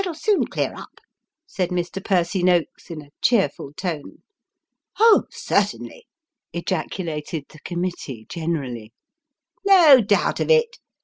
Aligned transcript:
303" 0.01 0.33
It'll 0.33 0.41
soon 0.47 0.47
clear 0.47 0.75
up," 0.75 0.99
said 1.45 1.69
Mr. 1.69 2.03
Percy 2.03 2.41
Noakes, 2.41 2.89
in 2.89 3.03
a 3.03 3.11
cheerful 3.21 3.71
tone." 3.71 4.23
Oh, 4.99 5.25
certainly!" 5.29 6.07
ejaculated 6.53 7.45
the 7.49 7.59
committee 7.59 8.25
generally." 8.27 8.93
No 9.65 10.01
doubt 10.03 10.39
of 10.39 10.49
it 10.49 10.79